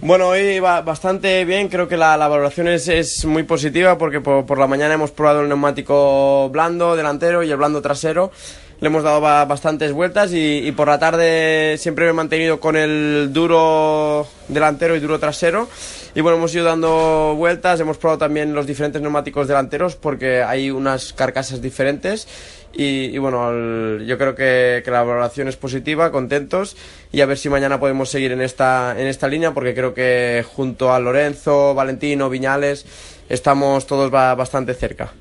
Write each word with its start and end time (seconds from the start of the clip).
Bueno, 0.00 0.28
hoy 0.28 0.60
va 0.60 0.80
bastante 0.82 1.44
bien, 1.44 1.68
creo 1.68 1.88
que 1.88 1.96
la, 1.96 2.16
valoración 2.16 2.68
es, 2.68 3.24
muy 3.24 3.42
positiva 3.42 3.98
porque 3.98 4.20
por, 4.20 4.56
la 4.56 4.68
mañana 4.68 4.94
hemos 4.94 5.10
probado 5.10 5.40
el 5.40 5.48
neumático 5.48 6.48
blando 6.50 6.94
delantero 6.94 7.42
y 7.42 7.50
el 7.50 7.56
blando 7.56 7.82
trasero, 7.82 8.30
le 8.80 8.86
hemos 8.86 9.02
dado 9.02 9.20
bastantes 9.20 9.92
vueltas 9.92 10.30
y, 10.32 10.70
por 10.72 10.88
la 10.88 10.98
tarde 10.98 11.76
siempre 11.78 12.04
me 12.04 12.10
he 12.10 12.14
mantenido 12.14 12.60
con 12.60 12.76
el 12.76 13.30
duro 13.32 14.26
delantero 14.48 14.94
y 14.94 15.00
duro 15.00 15.18
trasero. 15.18 15.68
Y 16.14 16.20
bueno, 16.20 16.38
hemos 16.38 16.54
ido 16.54 16.64
dando 16.64 17.34
vueltas, 17.36 17.80
hemos 17.80 17.98
probado 17.98 18.18
también 18.18 18.54
los 18.54 18.66
diferentes 18.66 19.02
neumáticos 19.02 19.48
delanteros 19.48 19.96
porque 19.96 20.42
hay 20.42 20.70
unas 20.70 21.12
carcasas 21.12 21.60
diferentes. 21.60 22.28
Y, 22.72 23.18
bueno, 23.18 23.98
yo 24.04 24.18
creo 24.18 24.36
que, 24.36 24.82
la 24.86 25.02
valoración 25.02 25.48
es 25.48 25.56
positiva, 25.56 26.12
contentos. 26.12 26.76
Y 27.10 27.22
a 27.22 27.26
ver 27.26 27.36
si 27.36 27.48
mañana 27.48 27.80
podemos 27.80 28.08
seguir 28.08 28.30
en 28.30 28.40
esta, 28.40 28.94
en 28.96 29.08
esta 29.08 29.26
línea 29.26 29.52
porque 29.52 29.74
creo 29.74 29.94
que 29.94 30.44
junto 30.46 30.92
a 30.92 31.00
Lorenzo, 31.00 31.74
Valentino, 31.74 32.30
Viñales 32.30 32.86
estamos 33.28 33.86
todos 33.86 34.10
bastante 34.10 34.74
cerca. 34.74 35.12